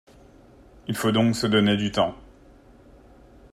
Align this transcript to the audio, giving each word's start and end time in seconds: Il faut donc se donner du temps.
Il 0.87 0.95
faut 0.95 1.11
donc 1.11 1.35
se 1.35 1.45
donner 1.45 1.77
du 1.77 1.91
temps. 1.91 2.15